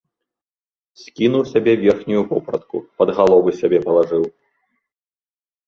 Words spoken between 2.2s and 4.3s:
вопратку, пад галовы сабе палажыў.